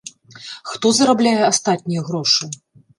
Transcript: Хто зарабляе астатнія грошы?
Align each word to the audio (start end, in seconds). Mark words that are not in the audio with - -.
Хто 0.69 0.87
зарабляе 1.01 1.43
астатнія 1.51 2.01
грошы? 2.13 2.55